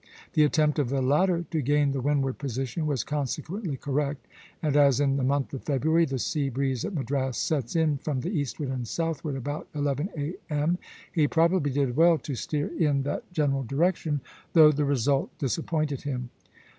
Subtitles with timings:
[0.33, 4.27] The attempt of the latter to gain the windward position was consequently correct;
[4.59, 8.21] and as in the month of February the sea breeze at Madras sets in from
[8.21, 10.79] the eastward and southward about eleven A.M.,
[11.11, 14.21] he probably did well to steer in that general direction,
[14.53, 16.31] though the result disappointed him.